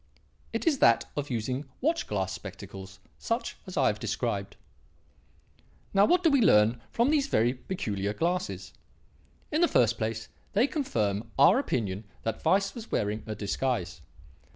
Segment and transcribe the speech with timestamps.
[0.51, 4.55] It is that of using watch glass spectacles such as I have described.
[5.93, 8.73] "Now, what do we learn from these very peculiar glasses?
[9.51, 14.01] In the first place they confirm our opinion that Weiss was wearing a disguise.